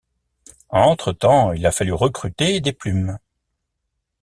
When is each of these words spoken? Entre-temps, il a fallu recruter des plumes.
Entre-temps, 0.71 1.53
il 1.53 1.63
a 1.67 1.71
fallu 1.71 1.93
recruter 1.93 2.59
des 2.59 2.73
plumes. 2.73 3.19